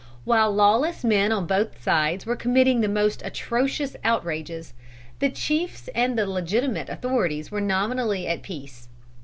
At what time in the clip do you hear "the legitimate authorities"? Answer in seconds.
6.17-7.51